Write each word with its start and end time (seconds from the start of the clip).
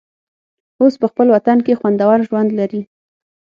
اوس 0.81 0.93
په 1.01 1.07
خپل 1.11 1.27
وطن 1.35 1.57
کې 1.65 1.77
خوندور 1.79 2.17
ژوند 2.27 2.49
لري. 2.59 2.81